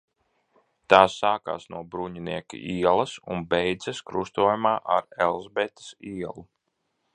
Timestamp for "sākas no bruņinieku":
1.15-2.61